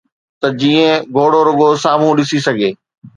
ته 0.41 0.47
جيئن 0.59 0.91
گهوڙو 1.15 1.39
رڳو 1.47 1.69
سامهون 1.83 2.13
ڏسي 2.17 2.37
سگهي. 2.47 2.71